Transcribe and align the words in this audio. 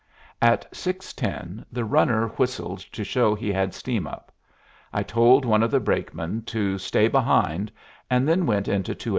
At 0.41 0.65
six 0.75 1.13
ten 1.13 1.63
the 1.71 1.85
runner 1.85 2.29
whistled 2.29 2.79
to 2.91 3.03
show 3.03 3.35
he 3.35 3.51
had 3.53 3.71
steam 3.75 4.07
up. 4.07 4.31
I 4.91 5.03
told 5.03 5.45
one 5.45 5.61
of 5.61 5.69
the 5.69 5.79
brakemen 5.79 6.41
to 6.45 6.79
stay 6.79 7.07
behind, 7.07 7.71
and 8.09 8.27
then 8.27 8.47
went 8.47 8.67
into 8.67 8.95
218. 8.95 9.09